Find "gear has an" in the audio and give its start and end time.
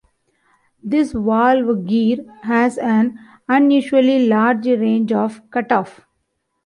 1.85-3.19